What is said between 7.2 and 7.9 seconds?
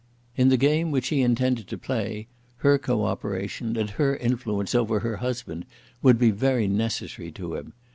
to him.